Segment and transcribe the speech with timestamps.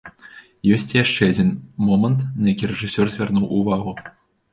[0.75, 1.51] Ёсць і яшчэ адзін
[1.89, 3.93] момант, на які рэжысёр звярнуў увагу.